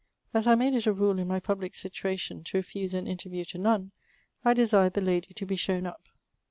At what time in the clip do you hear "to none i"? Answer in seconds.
3.45-4.55